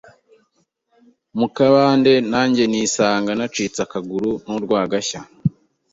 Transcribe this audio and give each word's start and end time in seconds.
mu 1.37 1.47
kabande 1.55 2.13
nanjye 2.31 2.63
nisanga 2.71 3.31
nacitse 3.39 3.79
akaguru 3.85 4.29
n’urwagashya. 4.45 5.19